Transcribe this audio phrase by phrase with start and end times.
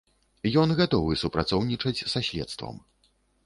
[0.61, 2.85] Ён гатовы супрацоўнічаць са следствам.